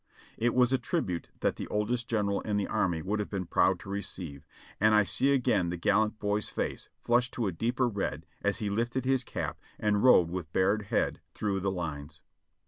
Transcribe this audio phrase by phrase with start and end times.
[0.39, 3.79] It was a tribute that the oldest general in the army would have been proud
[3.81, 4.47] to receive,
[4.79, 8.71] and I see again the gallant boy's face flush to a deeper red as he
[8.71, 12.23] lifted his cap and rode with bared head through the lines.